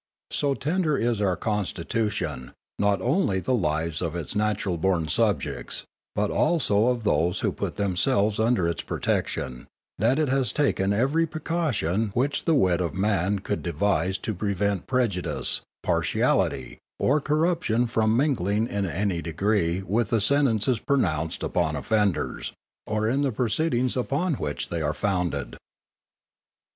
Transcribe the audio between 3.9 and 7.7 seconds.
of its natural born subjects, but, also of those who